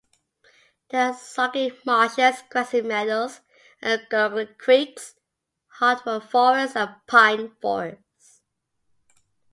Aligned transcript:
There 0.89 1.09
are 1.09 1.13
soggy 1.13 1.77
marshes, 1.85 2.41
grassy 2.49 2.81
meadows, 2.81 3.41
gurgling 4.09 4.55
creeks, 4.57 5.13
hardwood 5.67 6.23
forests 6.27 6.75
and 6.75 6.95
pine 7.05 7.55
forests. 7.61 8.41